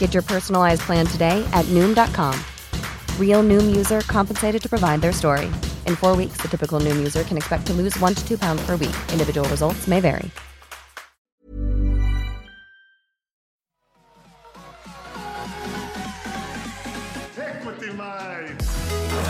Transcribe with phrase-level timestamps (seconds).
[0.00, 2.34] Get your personalized plan today at Noom.com.
[3.18, 5.46] Real Noom user compensated to provide their story.
[5.86, 8.60] In four weeks, the typical Noom user can expect to lose one to two pounds
[8.66, 8.96] per week.
[9.12, 10.30] Individual results may vary.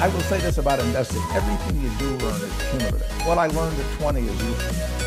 [0.02, 1.20] I will say this about investing.
[1.34, 3.26] Everything you do learn is cumulative.
[3.26, 4.99] What I learned at 20 is useful.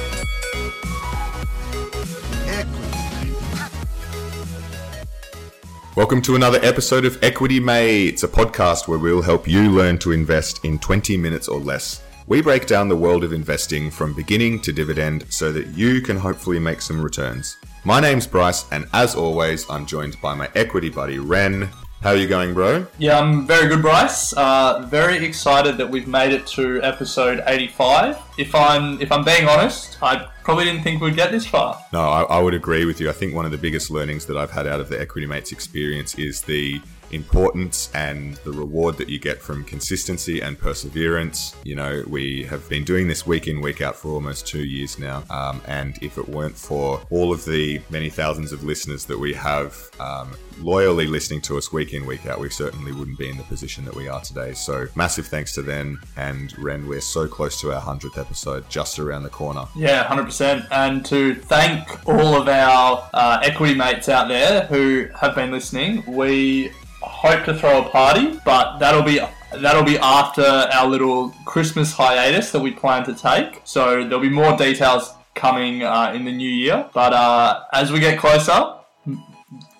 [5.95, 8.13] Welcome to another episode of Equity Mates.
[8.13, 12.02] It's a podcast where we'll help you learn to invest in 20 minutes or less.
[12.25, 16.17] We break down the world of investing from beginning to dividend so that you can
[16.17, 17.58] hopefully make some returns.
[17.83, 21.69] My name's Bryce, and as always, I'm joined by my equity buddy Ren.
[22.02, 22.88] How are you going, bro?
[22.97, 24.33] Yeah, I'm very good, Bryce.
[24.33, 28.17] Uh, very excited that we've made it to episode 85.
[28.39, 31.80] If I'm if I'm being honest, I probably didn't think we'd get this far.
[31.91, 33.09] No, I, I would agree with you.
[33.09, 35.52] I think one of the biggest learnings that I've had out of the Equity Mates
[35.52, 36.81] experience is the
[37.14, 41.56] importance and the reward that you get from consistency and perseverance.
[41.64, 45.00] You know, we have been doing this week in, week out for almost two years
[45.00, 45.23] now.
[45.29, 49.34] Um, and if it weren't for all of the many thousands of listeners that we
[49.34, 53.38] have um, loyally listening to us week in, week out, we certainly wouldn't be in
[53.38, 54.53] the position that we are today.
[54.53, 56.02] So massive thanks to them.
[56.18, 59.66] And Ren, we're so close to our 100th episode, just around the corner.
[59.75, 60.68] Yeah, 100%.
[60.72, 66.03] And to thank all of our uh, equity mates out there who have been listening,
[66.07, 66.72] we
[67.03, 69.19] hope to throw a party, but that'll be
[69.62, 73.62] that'll be after our little Christmas hiatus that we plan to take.
[73.66, 76.90] So there'll be more details coming uh, in the new year.
[76.94, 78.74] But uh, as we get closer,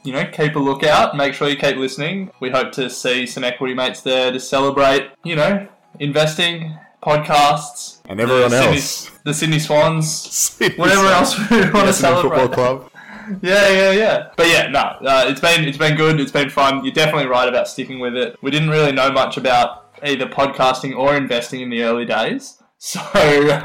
[0.04, 1.16] you know, keep a lookout.
[1.16, 2.30] Make sure you keep listening.
[2.40, 5.10] We hope to see some equity mates there to celebrate.
[5.24, 5.68] You know,
[6.00, 9.12] investing, podcasts, And everyone the Sydney- else.
[9.24, 11.40] the Sydney Swans, Sydney whatever Swans.
[11.40, 12.40] else we want to celebrate.
[12.40, 12.92] Football Club.
[13.42, 14.30] Yeah, yeah, yeah.
[14.36, 16.20] But yeah, no, uh, it's been it's been good.
[16.20, 16.84] It's been fun.
[16.84, 18.38] You're definitely right about sticking with it.
[18.42, 23.00] We didn't really know much about either podcasting or investing in the early days, so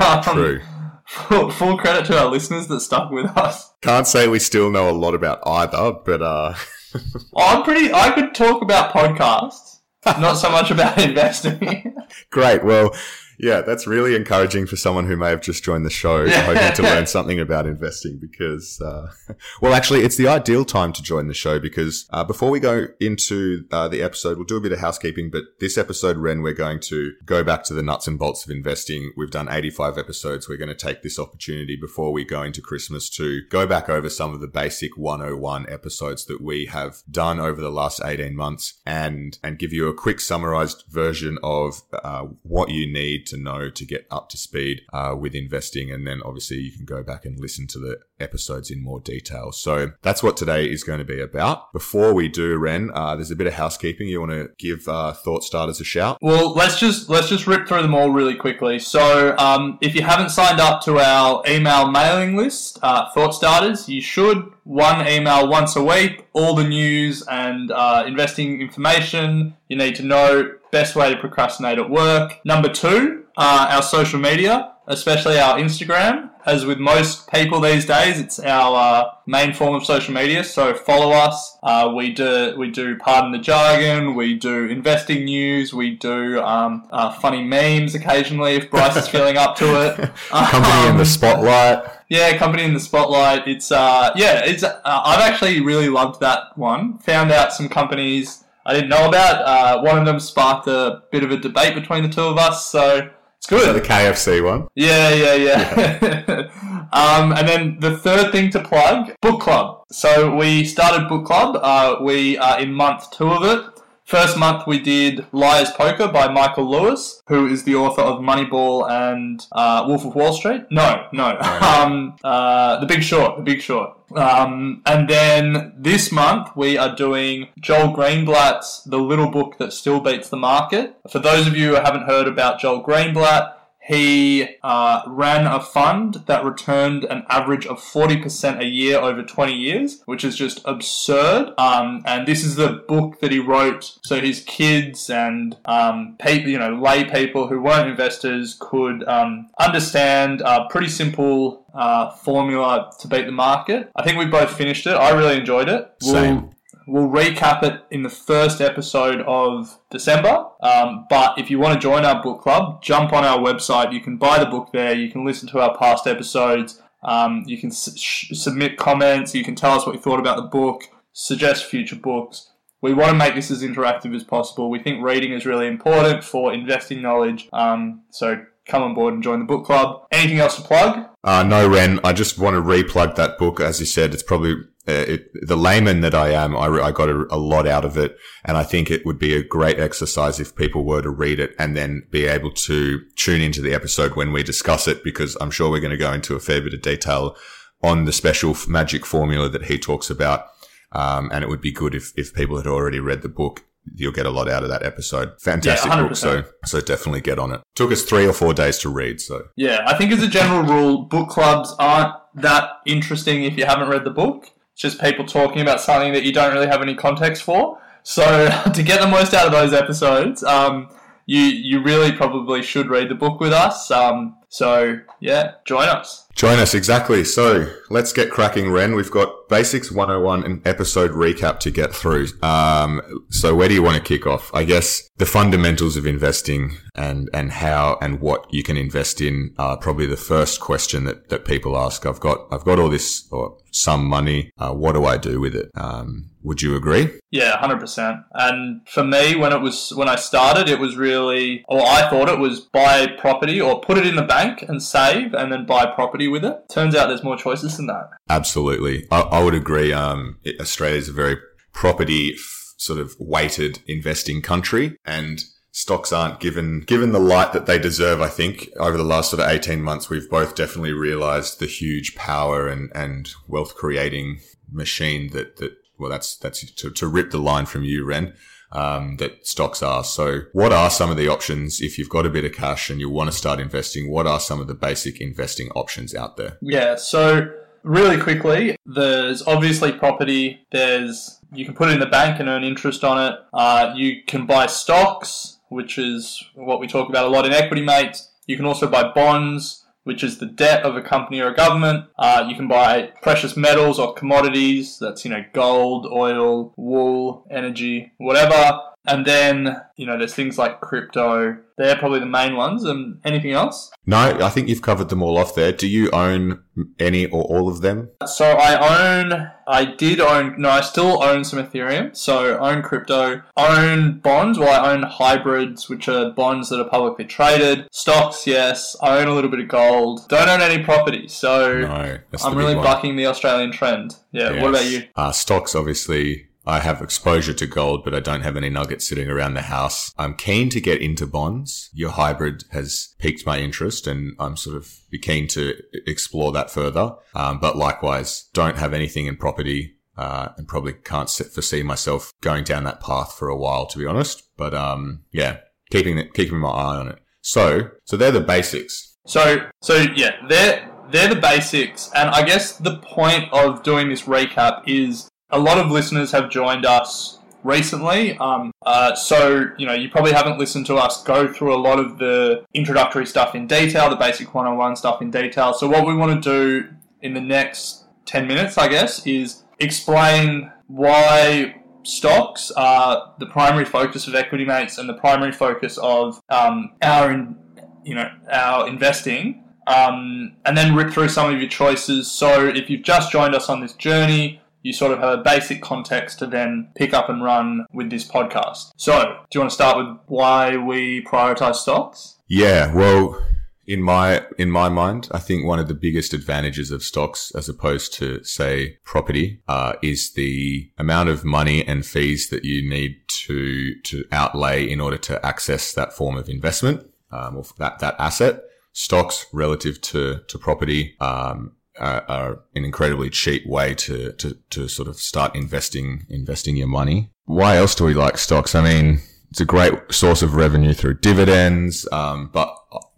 [0.01, 0.61] um, True.
[1.07, 3.73] Full, full credit to our listeners that stuck with us.
[3.81, 6.55] Can't say we still know a lot about either, but uh,
[7.37, 7.93] I'm pretty.
[7.93, 11.95] I could talk about podcasts, not so much about investing.
[12.31, 12.63] great.
[12.63, 12.95] Well,
[13.39, 16.83] yeah, that's really encouraging for someone who may have just joined the show, hoping to
[16.83, 18.19] learn something about investing.
[18.21, 19.13] Because, uh,
[19.63, 22.89] well, actually, it's the ideal time to join the show because uh, before we go
[23.01, 25.31] into uh, the episode, we'll do a bit of housekeeping.
[25.31, 28.51] But this episode, Ren, we're going to go back to the nuts and bolts of
[28.51, 29.13] investing.
[29.17, 30.49] We've done 85 episodes.
[30.49, 34.11] We're going to take this opportunity before we go into Christmas to go back over
[34.11, 38.81] some of the basic 101 episodes that we have done over the last 18 months
[38.85, 43.71] and and give you a quick summarized version of uh, what you need to know
[43.71, 47.25] to get up to speed uh, with investing and then obviously you can go back
[47.25, 51.05] and listen to the episodes in more detail so that's what today is going to
[51.05, 54.49] be about before we do ren uh, there's a bit of housekeeping you want to
[54.59, 58.11] give uh, thought starters a shout Well, let's just let's just rip through them all
[58.11, 58.79] really quickly.
[58.79, 63.89] So, um, if you haven't signed up to our email mailing list, uh, Thought Starters,
[63.89, 64.51] you should.
[64.65, 70.03] One email once a week, all the news and uh, investing information you need to
[70.03, 70.58] know.
[70.71, 72.41] Best way to procrastinate at work.
[72.45, 76.31] Number two, uh, our social media, especially our Instagram.
[76.47, 80.43] As with most people these days, it's our uh, main form of social media.
[80.45, 81.59] So follow us.
[81.63, 84.15] Uh, we do we do pardon the jargon.
[84.15, 85.75] We do investing news.
[85.75, 89.97] We do um, uh, funny memes occasionally if Bryce is feeling up to it.
[90.31, 93.47] company in Um, the spotlight yeah, company in the spotlight.
[93.47, 94.63] It's uh, yeah, it's.
[94.63, 96.99] Uh, I've actually really loved that one.
[96.99, 99.43] Found out some companies I didn't know about.
[99.47, 102.67] Uh, one of them sparked a bit of a debate between the two of us,
[102.71, 103.65] so it's good.
[103.65, 106.89] so the kfc one Yeah, yeah, yeah.
[106.93, 109.85] um, and then the third thing to plug, book club.
[109.91, 111.59] So we started book club.
[111.63, 113.78] Uh, we are in month two of it.
[114.09, 118.91] First month we did Liar's Poker by Michael Lewis, who is the author of Moneyball
[118.91, 120.63] and uh, Wolf of Wall Street.
[120.71, 123.37] No, no, um, uh, The Big Short.
[123.37, 123.99] The Big Short.
[124.17, 130.01] Um, and then this month we are doing Joel Greenblatt's The Little Book That Still
[130.01, 130.97] Beats the Market.
[131.11, 133.58] For those of you who haven't heard about Joel Greenblatt,
[133.89, 139.55] he uh, ran a fund that returned an average of 40% a year over 20
[139.55, 141.55] years, which is just absurd.
[141.57, 146.51] Um, and this is the book that he wrote so his kids and um, people,
[146.51, 152.91] you know, lay people who weren't investors could um, understand a pretty simple uh, formula
[153.01, 153.91] to beat the market.
[153.97, 154.93] I think we both finished it.
[154.93, 155.91] I really enjoyed it.
[156.03, 156.51] We'll- Same.
[156.89, 160.47] We'll recap it in the first episode of December.
[160.63, 163.93] Um, but if you want to join our book club, jump on our website.
[163.93, 164.95] You can buy the book there.
[164.95, 166.81] You can listen to our past episodes.
[167.03, 169.35] Um, you can sh- submit comments.
[169.35, 172.51] You can tell us what you thought about the book, suggest future books.
[172.81, 174.71] We want to make this as interactive as possible.
[174.71, 177.49] We think reading is really important for investing knowledge.
[177.53, 180.07] Um, so come on board and join the book club.
[180.13, 181.07] Anything else to plug?
[181.25, 183.61] Uh, no, Ren, I just want to replug that book.
[183.61, 184.55] As you said, it's probably
[184.89, 186.57] it, the layman that I am.
[186.57, 188.17] I, I got a, a lot out of it.
[188.45, 191.55] And I think it would be a great exercise if people were to read it
[191.59, 195.51] and then be able to tune into the episode when we discuss it, because I'm
[195.51, 197.37] sure we're going to go into a fair bit of detail
[197.83, 200.47] on the special magic formula that he talks about.
[200.93, 203.65] Um, and it would be good if, if people had already read the book.
[203.95, 205.33] You'll get a lot out of that episode.
[205.41, 206.17] Fantastic Yeah, book.
[206.17, 207.63] So, so definitely get on it.
[207.75, 209.21] Took us three or four days to read.
[209.21, 213.65] So Yeah, I think as a general rule, book clubs aren't that interesting if you
[213.65, 214.51] haven't read the book.
[214.79, 217.81] It's just people talking about something that you don't really have any context for.
[218.05, 218.23] So
[218.73, 220.89] to get the most out of those episodes, um,
[221.27, 223.91] you you really probably should read the book with us.
[223.91, 226.27] Um, so yeah, join us.
[226.35, 227.25] Join us, exactly.
[227.25, 228.95] So let's get cracking, Ren.
[228.95, 232.29] We've got Basics 101 and episode recap to get through.
[232.43, 234.51] Um, so where do you want to kick off?
[234.55, 239.53] I guess the fundamentals of investing and, and how and what you can invest in
[239.59, 242.07] are probably the first question that, that people ask.
[242.07, 244.53] I've got, I've got all this or some money.
[244.59, 245.71] Uh, what do I do with it?
[245.75, 247.11] Um, would you agree?
[247.31, 248.17] Yeah, hundred percent.
[248.35, 252.29] And for me, when it was when I started, it was really, or I thought
[252.29, 255.87] it was buy property or put it in the bank and save, and then buy
[255.87, 256.57] property with it.
[256.71, 258.09] Turns out there's more choices than that.
[258.29, 259.07] Absolutely.
[259.11, 259.93] I, I would agree.
[259.93, 261.37] Um, it- Australia is a very
[261.73, 267.67] property f- sort of weighted investing country and stocks aren't given, given the light that
[267.67, 268.21] they deserve.
[268.21, 272.17] I think over the last sort of 18 months, we've both definitely realized the huge
[272.17, 274.41] power and, and wealth creating
[274.73, 278.35] machine that, that, well, that's, that's to, to rip the line from you, Ren.
[278.71, 280.05] Um, that stocks are.
[280.05, 283.01] So what are some of the options if you've got a bit of cash and
[283.01, 284.11] you want to start investing?
[284.11, 286.59] What are some of the basic investing options out there?
[286.61, 287.51] Yeah, so
[287.83, 290.67] really quickly, there's obviously property.
[290.71, 293.39] There's you can put it in the bank and earn interest on it.
[293.53, 297.83] Uh, you can buy stocks, which is what we talk about a lot in Equity
[297.83, 298.31] Mates.
[298.47, 302.07] You can also buy bonds, which is the debt of a company or a government.
[302.19, 304.99] Uh, you can buy precious metals or commodities.
[304.99, 308.81] That's you know gold, oil, wool, energy, whatever.
[309.09, 311.59] And then you know there's things like crypto.
[311.79, 312.85] They're probably the main ones.
[312.85, 313.93] And anything else?
[314.05, 315.71] No, I think you've covered them all off there.
[315.73, 316.63] Do you own
[316.99, 318.11] any or all of them?
[318.27, 322.17] So I own, I did own, no, I still own some Ethereum.
[322.17, 324.59] So I own crypto, own bonds.
[324.59, 327.87] Well, I own hybrids, which are bonds that are publicly traded.
[327.93, 328.97] Stocks, yes.
[329.01, 330.29] I own a little bit of gold.
[330.29, 331.29] Don't own any property.
[331.29, 334.17] So No, I'm really bucking the Australian trend.
[334.33, 334.61] Yeah.
[334.61, 335.05] What about you?
[335.15, 336.48] Uh, stocks, obviously.
[336.69, 340.13] I have exposure to gold, but I don't have any nuggets sitting around the house.
[340.19, 341.89] I'm keen to get into bonds.
[341.95, 345.75] Your hybrid has piqued my interest and I'm sort of keen to
[346.07, 347.15] explore that further.
[347.35, 349.95] Um, but likewise, don't have anything in property.
[350.19, 354.05] Uh, and probably can't foresee myself going down that path for a while, to be
[354.05, 354.43] honest.
[354.57, 355.59] But, um, yeah,
[355.93, 357.21] keeping it, keeping my eye on it.
[357.41, 359.17] So, so they're the basics.
[359.29, 364.23] So, so yeah, they're they're the basics, and I guess the point of doing this
[364.23, 368.37] recap is a lot of listeners have joined us recently.
[368.39, 371.99] Um, uh, so you know, you probably haven't listened to us go through a lot
[371.99, 375.73] of the introductory stuff in detail, the basic one-on-one stuff in detail.
[375.75, 376.89] So what we want to do
[377.23, 381.75] in the next ten minutes, I guess, is explain why
[382.05, 387.31] stocks are the primary focus of Equity Mates and the primary focus of um, our,
[387.31, 387.57] in,
[388.05, 392.31] you know, our investing, um, and then rip through some of your choices.
[392.31, 395.83] So if you've just joined us on this journey, you sort of have a basic
[395.83, 398.93] context to then pick up and run with this podcast.
[398.97, 399.19] So,
[399.51, 402.37] do you want to start with why we prioritize stocks?
[402.47, 403.41] Yeah, well,
[403.89, 407.71] in my in my mind, I think one of the biggest advantages of stocks as
[407.71, 413.17] opposed to say property uh, is the amount of money and fees that you need
[413.47, 418.15] to to outlay in order to access that form of investment um, or that that
[418.19, 418.63] asset.
[418.93, 424.89] Stocks relative to to property um, are, are an incredibly cheap way to, to to
[424.89, 427.31] sort of start investing investing your money.
[427.45, 428.75] Why else do we like stocks?
[428.75, 432.75] I mean, it's a great source of revenue through dividends, um, but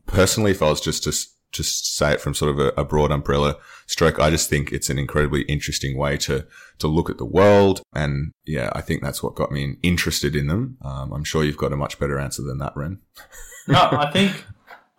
[0.07, 1.13] personally, if I was just to
[1.53, 3.57] just say it from sort of a, a, broad umbrella
[3.87, 6.47] stroke, I just think it's an incredibly interesting way to
[6.79, 10.47] to look at the world, and yeah, I think that's what got me interested in
[10.47, 10.79] them.
[10.83, 13.01] Um, I'm sure you've got a much better answer than that, Ren.
[13.67, 14.45] no, I think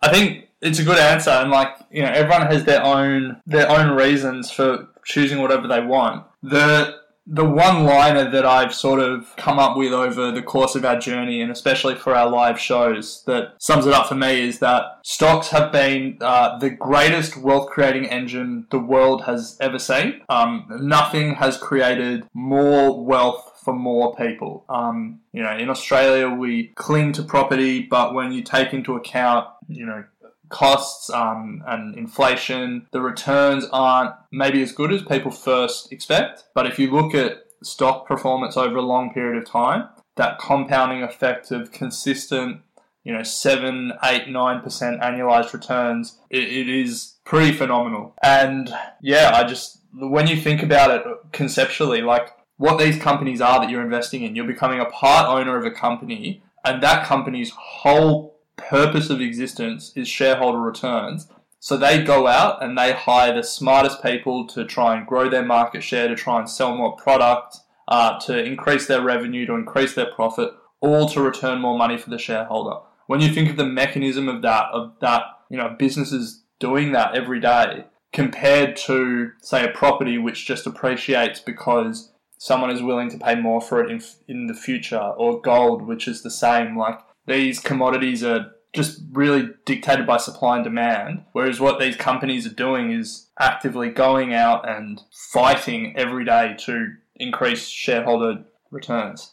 [0.02, 3.68] I think it's a good answer, and like you know, everyone has their own their
[3.68, 6.24] own reasons for choosing whatever they want.
[6.42, 10.84] The the one liner that I've sort of come up with over the course of
[10.84, 14.58] our journey, and especially for our live shows, that sums it up for me is
[14.58, 20.22] that stocks have been uh, the greatest wealth creating engine the world has ever seen.
[20.28, 24.64] Um, nothing has created more wealth for more people.
[24.68, 29.46] Um, you know, in Australia, we cling to property, but when you take into account,
[29.68, 30.04] you know,
[30.52, 36.44] costs um, and inflation, the returns aren't maybe as good as people first expect.
[36.54, 41.02] But if you look at stock performance over a long period of time, that compounding
[41.02, 42.60] effect of consistent,
[43.02, 48.14] you know, seven, eight, nine percent annualized returns, it, it is pretty phenomenal.
[48.22, 53.60] And yeah, I just when you think about it conceptually, like what these companies are
[53.60, 57.50] that you're investing in, you're becoming a part owner of a company, and that company's
[57.50, 61.28] whole purpose of existence is shareholder returns.
[61.60, 65.44] So they go out and they hire the smartest people to try and grow their
[65.44, 69.94] market share, to try and sell more product, uh, to increase their revenue, to increase
[69.94, 72.80] their profit, all to return more money for the shareholder.
[73.06, 77.14] When you think of the mechanism of that, of that, you know, businesses doing that
[77.14, 83.18] every day, compared to, say, a property which just appreciates because someone is willing to
[83.18, 86.98] pay more for it in, in the future, or gold, which is the same, like
[87.26, 91.24] these commodities are just really dictated by supply and demand.
[91.32, 95.02] Whereas what these companies are doing is actively going out and
[95.32, 99.32] fighting every day to increase shareholder returns.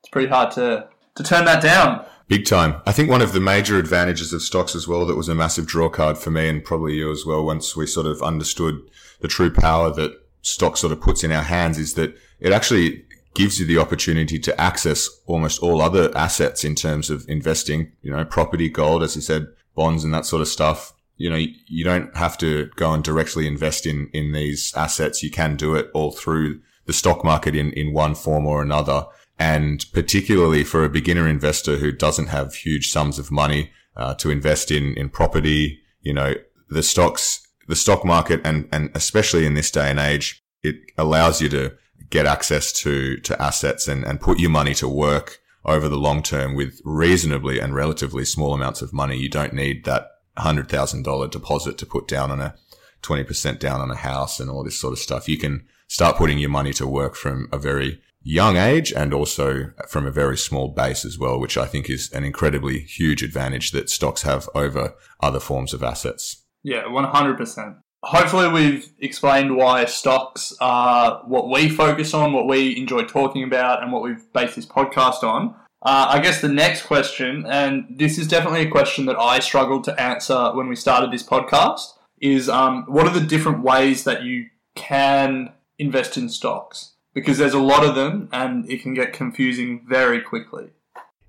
[0.00, 2.04] It's pretty hard to, to turn that down.
[2.26, 2.80] Big time.
[2.86, 5.66] I think one of the major advantages of stocks as well that was a massive
[5.66, 8.80] draw card for me and probably you as well once we sort of understood
[9.20, 13.04] the true power that stock sort of puts in our hands is that it actually
[13.34, 18.10] gives you the opportunity to access almost all other assets in terms of investing, you
[18.10, 20.92] know, property, gold, as you said, bonds and that sort of stuff.
[21.16, 25.22] You know, you don't have to go and directly invest in, in these assets.
[25.22, 29.06] You can do it all through the stock market in, in one form or another.
[29.38, 34.30] And particularly for a beginner investor who doesn't have huge sums of money uh, to
[34.30, 36.34] invest in, in property, you know,
[36.68, 41.40] the stocks, the stock market and, and especially in this day and age, it allows
[41.40, 41.72] you to
[42.10, 46.22] get access to, to assets and, and put your money to work over the long
[46.22, 49.16] term with reasonably and relatively small amounts of money.
[49.16, 52.54] You don't need that $100,000 deposit to put down on a
[53.02, 55.28] 20% down on a house and all this sort of stuff.
[55.28, 59.70] You can start putting your money to work from a very young age and also
[59.88, 63.70] from a very small base as well, which I think is an incredibly huge advantage
[63.70, 66.44] that stocks have over other forms of assets.
[66.62, 73.04] Yeah, 100% hopefully we've explained why stocks are what we focus on, what we enjoy
[73.04, 75.54] talking about, and what we've based this podcast on.
[75.82, 79.84] Uh, I guess the next question, and this is definitely a question that I struggled
[79.84, 84.22] to answer when we started this podcast, is um, what are the different ways that
[84.22, 86.96] you can invest in stocks?
[87.14, 90.70] Because there's a lot of them, and it can get confusing very quickly.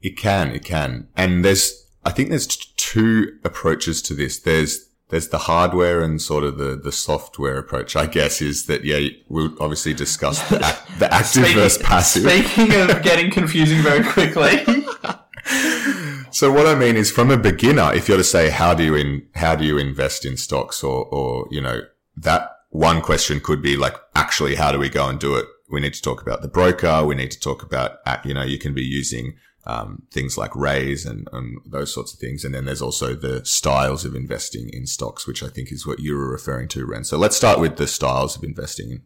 [0.02, 4.38] It can, it can, and there's, I think there's two approaches to this.
[4.38, 8.86] There's there's the hardware and sort of the, the software approach, I guess, is that,
[8.86, 10.58] yeah, we'll obviously discuss the,
[11.00, 12.24] the active speaking, versus passive.
[12.24, 14.64] Speaking of getting confusing very quickly.
[16.32, 18.96] so what I mean is from a beginner, if you're to say, how do you
[18.96, 21.82] in, how do you invest in stocks or, or, you know,
[22.16, 25.46] that one question could be like, actually, how do we go and do it?
[25.70, 27.04] We need to talk about the broker.
[27.04, 31.06] We need to talk about, you know, you can be using um, things like Raiz
[31.06, 32.44] and, and those sorts of things.
[32.44, 36.00] And then there's also the styles of investing in stocks, which I think is what
[36.00, 37.04] you were referring to, Ren.
[37.04, 39.04] So let's start with the styles of investing.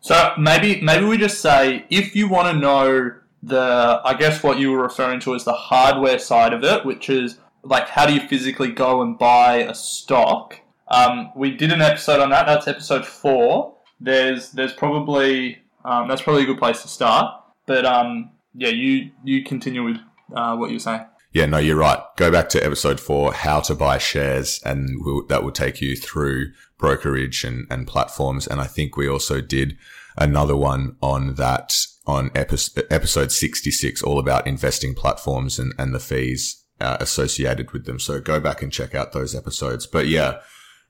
[0.00, 3.12] So maybe maybe we just say if you want to know
[3.42, 7.10] the I guess what you were referring to is the hardware side of it, which
[7.10, 10.60] is like how do you physically go and buy a stock?
[10.88, 12.46] Um, we did an episode on that.
[12.46, 13.74] That's episode four.
[14.00, 17.34] There's there's probably um, that's probably a good place to start.
[17.66, 19.96] But um, yeah, you you continue with
[20.34, 21.06] uh, what you were saying.
[21.32, 22.00] Yeah, no, you're right.
[22.16, 25.94] Go back to episode four, how to buy shares, and we'll, that will take you
[25.94, 28.46] through brokerage and, and platforms.
[28.46, 29.76] And I think we also did
[30.16, 36.00] another one on that on episode, episode 66, all about investing platforms and, and the
[36.00, 38.00] fees uh, associated with them.
[38.00, 39.86] So go back and check out those episodes.
[39.86, 40.40] But yeah,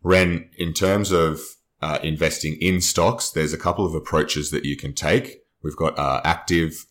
[0.03, 1.41] Ren, in terms of
[1.83, 5.43] uh, investing in stocks, there's a couple of approaches that you can take.
[5.63, 6.87] We've got uh, active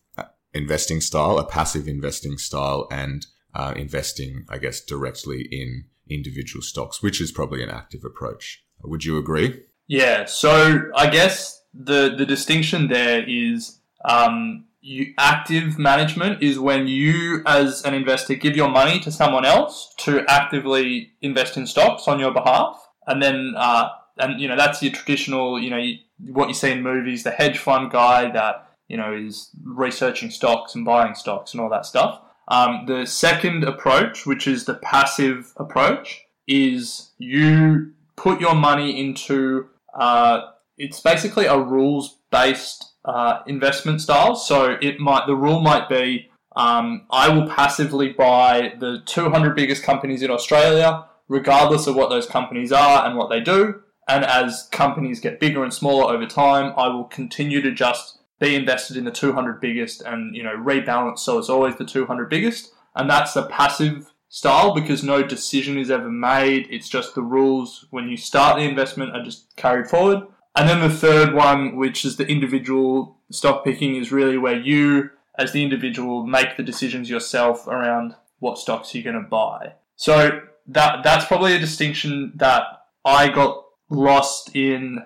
[0.58, 7.02] investing style, a passive investing style, and uh, investing, I guess, directly in individual stocks,
[7.02, 8.64] which is probably an active approach.
[8.84, 9.64] Would you agree?
[9.88, 10.26] Yeah.
[10.26, 17.42] So I guess the the distinction there is um, you, active management is when you,
[17.46, 22.20] as an investor, give your money to someone else to actively invest in stocks on
[22.20, 25.98] your behalf, and then uh, and you know that's your traditional, you know, you,
[26.32, 30.76] what you see in movies, the hedge fund guy that you know is researching stocks
[30.76, 32.22] and buying stocks and all that stuff.
[32.50, 39.68] Um, the second approach, which is the passive approach, is you put your money into.
[39.98, 44.36] Uh, it's basically a rules based uh, investment style.
[44.36, 49.84] So it might the rule might be um, I will passively buy the 200 biggest
[49.84, 53.84] companies in Australia, regardless of what those companies are and what they do.
[54.10, 58.56] And as companies get bigger and smaller over time, I will continue to just be
[58.56, 62.72] invested in the 200 biggest and you know rebalance so it's always the 200 biggest.
[62.96, 66.68] And that's the passive style because no decision is ever made.
[66.70, 70.24] It's just the rules when you start the investment are just carried forward.
[70.56, 75.12] And then the third one, which is the individual stock picking, is really where you,
[75.38, 79.74] as the individual, make the decisions yourself around what stocks you're going to buy.
[79.96, 82.64] So that that's probably a distinction that
[83.06, 85.06] I got lost in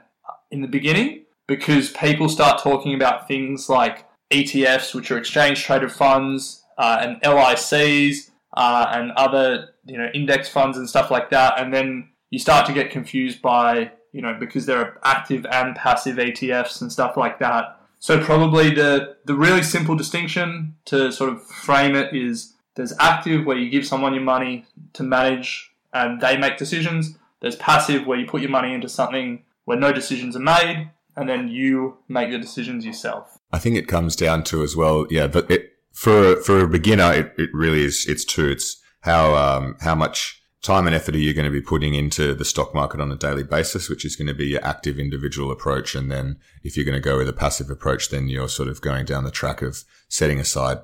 [0.49, 5.91] in the beginning because people start talking about things like ETFs, which are exchange traded
[5.91, 11.59] funds, uh, and LICs, uh, and other you know index funds and stuff like that,
[11.59, 15.75] and then you start to get confused by you know, because there are active and
[15.75, 17.79] passive ETFs and stuff like that.
[17.99, 23.45] So probably the the really simple distinction to sort of frame it is there's active
[23.45, 27.17] where you give someone your money to manage and they make decisions.
[27.41, 31.27] There's passive where you put your money into something where no decisions are made and
[31.27, 33.37] then you make the decisions yourself.
[33.51, 37.11] I think it comes down to as well, yeah, but it, for for a beginner,
[37.13, 38.05] it, it really is.
[38.07, 38.49] It's two.
[38.49, 42.35] It's how um, how much time and effort are you going to be putting into
[42.35, 45.51] the stock market on a daily basis, which is going to be your active individual
[45.51, 45.95] approach.
[45.95, 48.79] And then if you're going to go with a passive approach, then you're sort of
[48.79, 50.77] going down the track of setting aside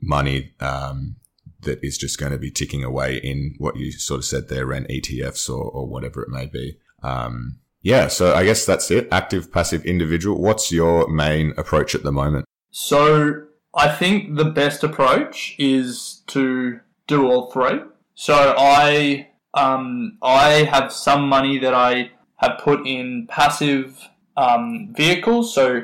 [0.00, 1.16] money, um,
[1.64, 4.66] that is just going to be ticking away in what you sort of said there,
[4.66, 6.78] Ren ETFs or, or whatever it may be.
[7.02, 8.08] Um, yeah.
[8.08, 9.06] So I guess that's it.
[9.12, 10.40] Active, passive, individual.
[10.40, 12.46] What's your main approach at the moment?
[12.72, 13.44] So
[13.76, 17.80] I think the best approach is to do all three.
[18.14, 25.54] So I um, I have some money that I have put in passive um, vehicles.
[25.54, 25.82] So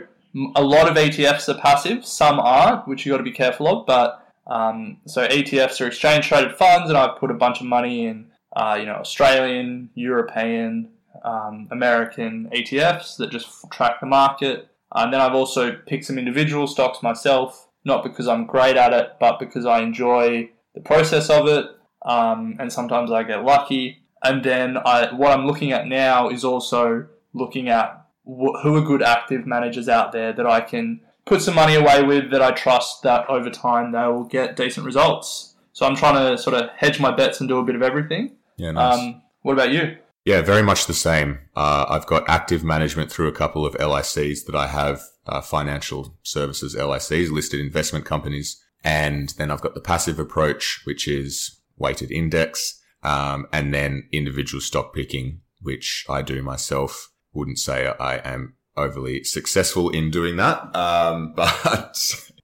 [0.57, 3.87] a lot of ETFs are passive, some aren't, which you got to be careful of.
[3.87, 8.07] But um, so ETFs are exchange traded funds, and I've put a bunch of money
[8.07, 10.89] in, uh, you know, Australian, European,
[11.25, 14.69] um, American ETFs that just track the market.
[14.95, 19.13] And then I've also picked some individual stocks myself, not because I'm great at it,
[19.21, 21.67] but because I enjoy the process of it
[22.05, 23.99] um, and sometimes I get lucky.
[24.23, 28.83] And then I, what I'm looking at now is also looking at wh- who are
[28.83, 32.51] good active managers out there that I can put some money away with that I
[32.51, 35.55] trust that over time they will get decent results.
[35.73, 38.33] So I'm trying to sort of hedge my bets and do a bit of everything.
[38.57, 38.99] Yeah, nice.
[38.99, 39.97] Um, what about you?
[40.25, 41.39] Yeah, very much the same.
[41.57, 46.15] Uh, I've got active management through a couple of LICs that I have, uh, financial
[46.23, 48.63] services LICs, listed investment companies.
[48.85, 54.61] And then I've got the passive approach, which is weighted index, um, and then individual
[54.61, 57.11] stock picking, which I do myself.
[57.33, 60.75] Wouldn't say I am overly successful in doing that.
[60.75, 61.97] Um, but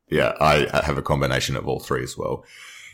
[0.09, 2.45] yeah, I have a combination of all three as well.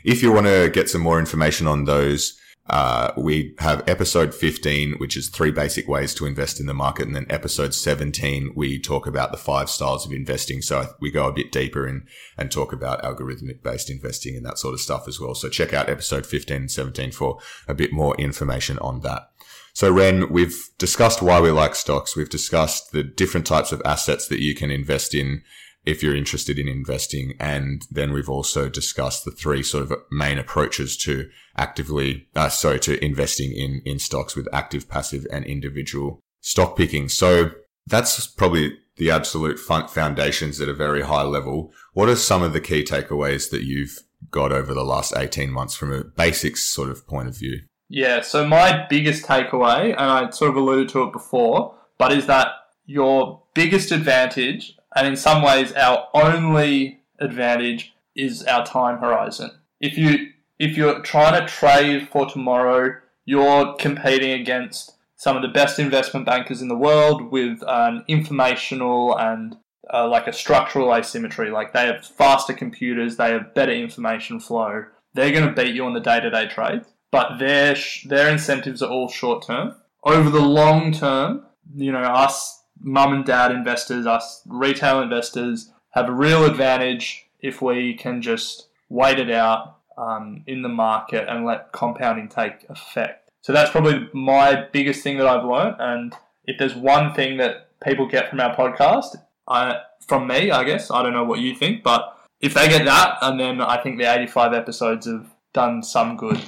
[0.05, 2.39] If you want to get some more information on those,
[2.73, 7.07] uh, we have episode 15, which is three basic ways to invest in the market.
[7.07, 10.63] And then episode 17, we talk about the five styles of investing.
[10.63, 12.07] So we go a bit deeper in
[12.39, 15.35] and talk about algorithmic based investing and that sort of stuff as well.
[15.35, 19.29] So check out episode 15 and 17 for a bit more information on that.
[19.75, 22.17] So Ren, we've discussed why we like stocks.
[22.17, 25.43] We've discussed the different types of assets that you can invest in
[25.85, 27.35] if you're interested in investing.
[27.41, 32.81] And then we've also discussed the three sort of main approaches to actively, uh, sorry,
[32.81, 37.09] to investing in, in stocks with active, passive and individual stock picking.
[37.09, 37.51] So
[37.87, 41.73] that's probably the absolute foundations at a very high level.
[41.95, 43.99] What are some of the key takeaways that you've
[44.31, 47.61] got over the last 18 months from a basics sort of point of view?
[47.89, 52.27] Yeah, so my biggest takeaway, and I sort of alluded to it before, but is
[52.27, 52.49] that
[52.87, 59.51] your biggest advantage, and in some ways our only advantage, is our time horizon.
[59.81, 65.49] If you if you're trying to trade for tomorrow, you're competing against some of the
[65.49, 69.57] best investment bankers in the world with an informational and
[69.93, 71.51] uh, like a structural asymmetry.
[71.51, 74.85] Like they have faster computers, they have better information flow.
[75.15, 78.31] They're going to beat you on the day to day trades, but their sh- their
[78.31, 79.75] incentives are all short term.
[80.05, 86.09] Over the long term, you know, us mum and dad investors, us retail investors have
[86.09, 91.45] a real advantage if we can just wait it out um, in the market and
[91.45, 93.31] let compounding take effect.
[93.43, 95.77] So that's probably my biggest thing that I've learned.
[95.79, 96.15] And
[96.45, 99.17] if there's one thing that people get from our podcast,
[99.49, 102.85] I, from me, I guess, I don't know what you think, but if they get
[102.85, 106.41] that, and then I think the 85 episodes have done some good.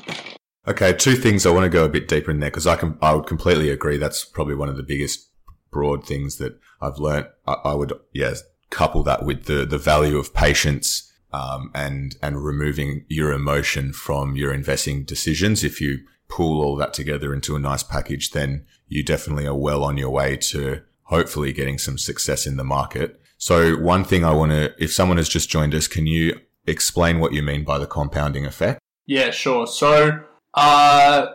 [0.66, 2.96] Okay, two things I want to go a bit deeper in there because I can
[3.02, 3.98] I would completely agree.
[3.98, 5.28] That's probably one of the biggest
[5.74, 7.26] broad things that I've learned.
[7.46, 12.44] I, I would yes couple that with the the value of patience um, and and
[12.44, 15.62] removing your emotion from your investing decisions.
[15.62, 19.84] If you pull all that together into a nice package, then you definitely are well
[19.84, 23.20] on your way to hopefully getting some success in the market.
[23.36, 27.18] So one thing I want to, if someone has just joined us, can you explain
[27.20, 28.80] what you mean by the compounding effect?
[29.06, 29.66] Yeah, sure.
[29.66, 30.20] So,
[30.54, 31.26] uh,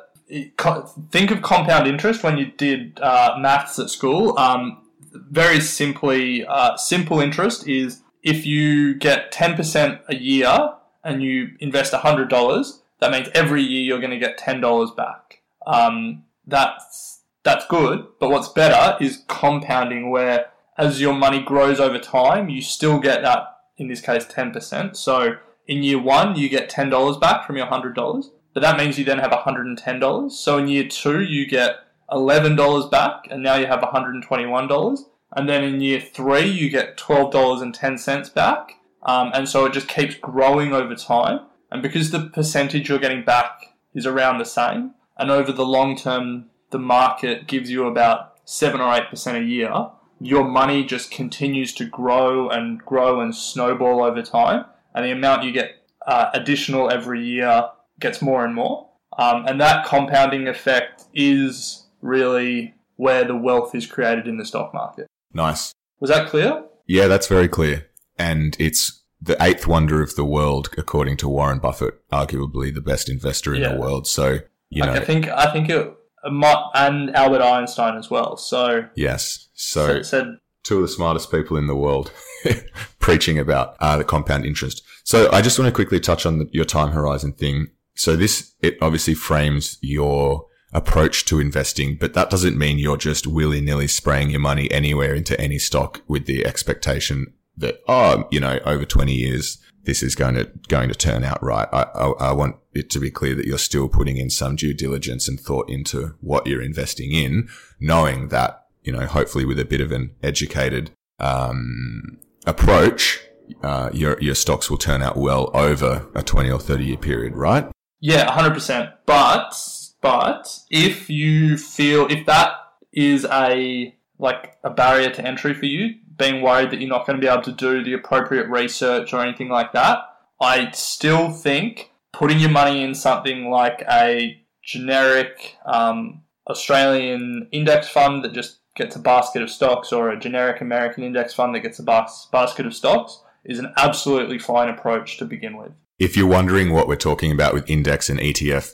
[1.12, 4.38] think of compound interest when you did uh, maths at school.
[4.38, 11.50] Um, very simply, uh, simple interest is if you get 10% a year and you
[11.60, 15.42] invest $100, that means every year you're going to get $10 back.
[15.66, 22.00] Um, that's, that's good, but what's better is compounding where as your money grows over
[22.00, 24.96] time, you still get that, in this case, 10%.
[24.96, 25.38] So
[25.68, 29.20] in year one, you get $10 back from your $100, but that means you then
[29.20, 30.32] have $110.
[30.32, 31.78] So in year two, you get
[32.12, 35.00] $11 back, and now you have $121.
[35.36, 38.76] And then in year three, you get $12.10 back.
[39.04, 41.42] Um, and so it just keeps growing over time.
[41.72, 45.96] And because the percentage you're getting back is around the same, and over the long
[45.96, 51.74] term, the market gives you about 7 or 8% a year, your money just continues
[51.76, 54.66] to grow and grow and snowball over time.
[54.94, 58.88] And the amount you get uh, additional every year gets more and more.
[59.18, 64.74] Um, and that compounding effect is really where the wealth is created in the stock
[64.74, 65.08] market.
[65.34, 65.74] Nice.
[66.00, 66.64] Was that clear?
[66.88, 67.88] Yeah, that's very clear.
[68.18, 73.10] And it's the eighth wonder of the world, according to Warren Buffett, arguably the best
[73.10, 73.74] investor in Yeah.
[73.74, 74.08] the world.
[74.08, 78.38] So, you know, I think I think it and Albert Einstein as well.
[78.38, 79.48] So, yes.
[79.54, 82.12] so said two of the smartest people in the world
[83.00, 84.84] preaching about uh, the compound interest.
[85.04, 87.68] So I just want to quickly touch on the, your time horizon thing.
[88.00, 93.28] So this, it obviously frames your approach to investing, but that doesn't mean you're just
[93.28, 98.40] willy nilly spraying your money anywhere into any stock with the expectation that, oh, you
[98.40, 101.68] know, over 20 years, this is going to, going to turn out right.
[101.74, 104.74] I, I, I want it to be clear that you're still putting in some due
[104.74, 107.50] diligence and thought into what you're investing in,
[107.82, 113.20] knowing that, you know, hopefully with a bit of an educated, um, approach,
[113.62, 117.36] uh, your, your stocks will turn out well over a 20 or 30 year period,
[117.36, 117.70] right?
[118.00, 118.92] Yeah, hundred percent.
[119.06, 119.54] But
[120.02, 122.52] but if you feel if that
[122.94, 127.20] is a like a barrier to entry for you, being worried that you're not going
[127.20, 130.00] to be able to do the appropriate research or anything like that,
[130.42, 138.24] I still think putting your money in something like a generic um, Australian index fund
[138.24, 141.80] that just gets a basket of stocks or a generic American index fund that gets
[141.80, 145.72] a bas- basket of stocks is an absolutely fine approach to begin with.
[146.00, 148.74] If you're wondering what we're talking about with index and ETF,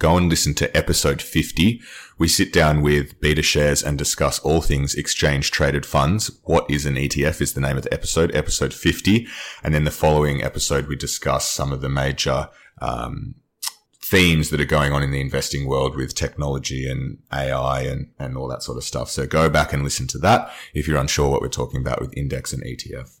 [0.00, 1.80] go and listen to episode 50.
[2.18, 6.36] We sit down with BetaShares and discuss all things exchange traded funds.
[6.42, 9.24] What is an ETF is the name of the episode, episode 50.
[9.62, 12.48] And then the following episode, we discuss some of the major,
[12.82, 13.36] um,
[14.02, 18.36] themes that are going on in the investing world with technology and AI and, and
[18.36, 19.10] all that sort of stuff.
[19.10, 22.16] So go back and listen to that if you're unsure what we're talking about with
[22.16, 23.20] index and ETF.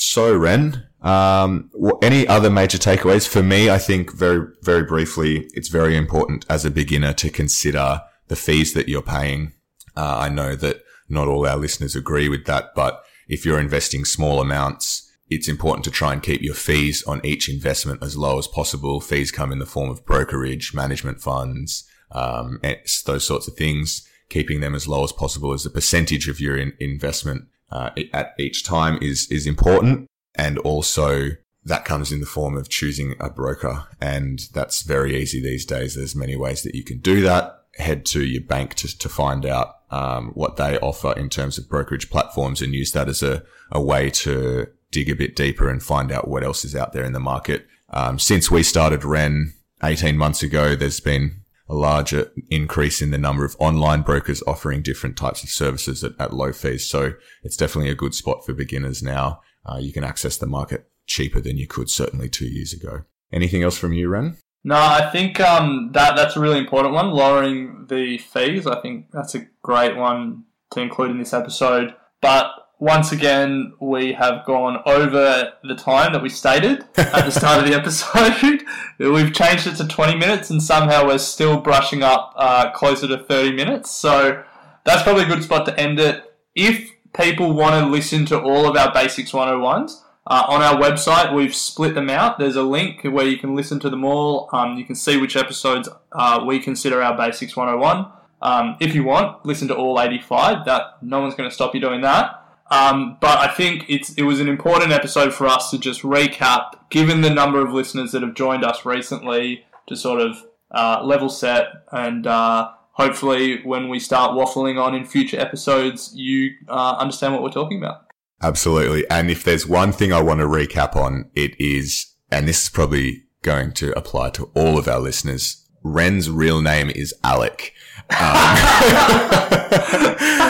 [0.00, 3.26] So, Ren, um, any other major takeaways?
[3.26, 8.02] For me, I think very, very briefly, it's very important as a beginner to consider
[8.28, 9.54] the fees that you're paying.
[9.96, 14.04] Uh, I know that not all our listeners agree with that, but if you're investing
[14.04, 18.38] small amounts, it's important to try and keep your fees on each investment as low
[18.38, 19.00] as possible.
[19.00, 21.82] Fees come in the form of brokerage, management funds,
[22.12, 22.60] um,
[23.04, 24.06] those sorts of things.
[24.28, 28.34] Keeping them as low as possible as a percentage of your in- investment uh, at
[28.38, 31.30] each time is is important, and also
[31.64, 35.94] that comes in the form of choosing a broker, and that's very easy these days.
[35.94, 37.64] There's many ways that you can do that.
[37.76, 41.68] Head to your bank to to find out um, what they offer in terms of
[41.68, 45.82] brokerage platforms, and use that as a a way to dig a bit deeper and
[45.82, 47.66] find out what else is out there in the market.
[47.90, 49.52] Um, since we started Ren
[49.82, 51.37] 18 months ago, there's been
[51.68, 56.12] a larger increase in the number of online brokers offering different types of services at,
[56.18, 56.88] at low fees.
[56.88, 59.40] So it's definitely a good spot for beginners now.
[59.66, 63.02] Uh, you can access the market cheaper than you could certainly two years ago.
[63.32, 64.36] Anything else from you, Ren?
[64.64, 67.10] No, I think um, that that's a really important one.
[67.10, 71.94] Lowering the fees, I think that's a great one to include in this episode.
[72.20, 77.58] But once again, we have gone over the time that we stated at the start
[77.58, 78.62] of the episode.
[78.98, 83.18] We've changed it to 20 minutes, and somehow we're still brushing up uh, closer to
[83.18, 83.90] 30 minutes.
[83.90, 84.44] So
[84.84, 86.22] that's probably a good spot to end it.
[86.54, 91.34] If people want to listen to all of our Basics 101s, uh, on our website,
[91.34, 92.38] we've split them out.
[92.38, 94.50] There's a link where you can listen to them all.
[94.52, 98.12] Um, you can see which episodes uh, we consider our Basics 101.
[98.40, 100.66] Um, if you want, listen to all 85.
[100.66, 102.44] That no one's going to stop you doing that.
[102.70, 106.90] Um, but I think it's it was an important episode for us to just recap,
[106.90, 110.36] given the number of listeners that have joined us recently, to sort of
[110.70, 116.50] uh, level set and uh, hopefully when we start waffling on in future episodes, you
[116.68, 118.02] uh, understand what we're talking about.
[118.42, 119.08] Absolutely.
[119.08, 122.68] And if there's one thing I want to recap on, it is, and this is
[122.68, 125.64] probably going to apply to all of our listeners.
[125.82, 127.72] Ren's real name is Alec.
[128.10, 128.56] Um,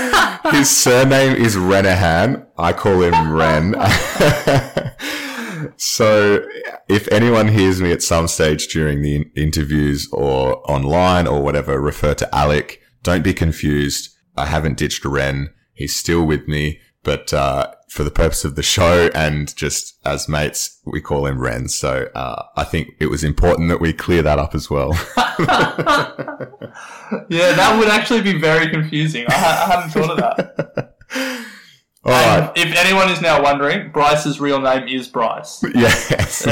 [0.52, 2.46] his surname is Renehan.
[2.56, 3.74] I call him Ren.
[5.76, 6.44] so
[6.88, 12.14] if anyone hears me at some stage during the interviews or online or whatever, refer
[12.14, 12.80] to Alec.
[13.02, 14.10] Don't be confused.
[14.36, 15.50] I haven't ditched Ren.
[15.74, 20.28] He's still with me, but, uh, for the purpose of the show and just as
[20.28, 21.68] mates, we call him Ren.
[21.68, 24.92] So, uh, I think it was important that we clear that up as well.
[27.30, 29.24] Yeah, that would actually be very confusing.
[29.28, 30.94] I, ha- I hadn't thought of that.
[32.04, 32.52] All right.
[32.54, 35.62] if anyone is now wondering, Bryce's real name is Bryce.
[35.74, 36.46] Yes.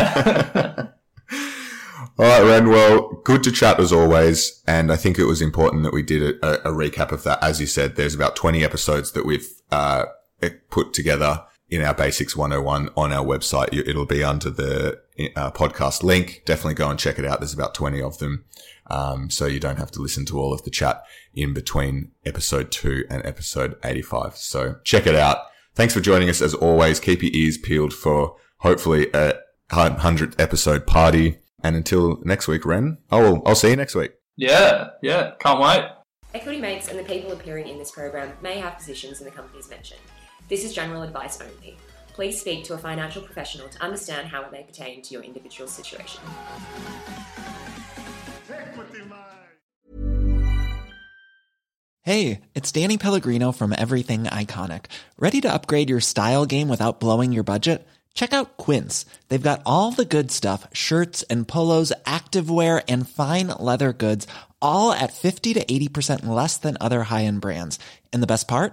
[2.18, 2.70] All right, Ren.
[2.70, 4.62] Well, good to chat as always.
[4.66, 7.42] And I think it was important that we did a, a recap of that.
[7.42, 10.06] As you said, there's about 20 episodes that we've, uh,
[10.70, 13.72] put together in our basics 101 on our website.
[13.72, 15.00] It'll be under the
[15.34, 16.42] uh, podcast link.
[16.44, 17.40] Definitely go and check it out.
[17.40, 18.44] There's about 20 of them.
[18.88, 21.02] Um, so you don't have to listen to all of the chat
[21.34, 24.36] in between episode two and episode 85.
[24.36, 25.38] So check it out.
[25.74, 27.00] Thanks for joining us as always.
[27.00, 29.34] Keep your ears peeled for hopefully a
[29.70, 31.38] 100th episode party.
[31.62, 34.12] And until next week, Ren, oh, well, I'll see you next week.
[34.36, 35.84] Yeah, yeah, can't wait.
[36.34, 39.68] Equity Mates and the people appearing in this program may have positions in the companies
[39.68, 40.00] mentioned.
[40.48, 41.76] This is general advice only.
[42.12, 45.68] Please speak to a financial professional to understand how it may pertain to your individual
[45.68, 46.20] situation.
[52.02, 54.84] Hey, it's Danny Pellegrino from Everything Iconic.
[55.18, 57.84] Ready to upgrade your style game without blowing your budget?
[58.14, 59.04] Check out Quince.
[59.28, 64.28] They've got all the good stuff shirts and polos, activewear, and fine leather goods,
[64.62, 67.80] all at 50 to 80% less than other high end brands.
[68.12, 68.72] And the best part?